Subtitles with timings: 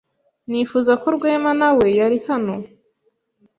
[0.49, 2.55] Nifuza ko Rwema nawe yari hano.